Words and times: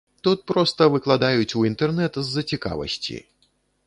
Тут 0.27 0.39
проста 0.51 0.85
выкладаюць 0.93 1.55
у 1.59 1.61
інтэрнэт 1.71 2.17
з-за 2.29 2.43
цікавасці. 2.55 3.19